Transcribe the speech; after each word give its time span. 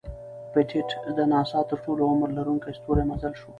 پېټټ 0.51 0.89
د 1.17 1.19
ناسا 1.31 1.59
تر 1.69 1.77
ټولو 1.85 2.03
عمر 2.11 2.29
لرونکی 2.37 2.71
ستور 2.77 2.97
مزلی 3.09 3.35
شو. 3.39 3.49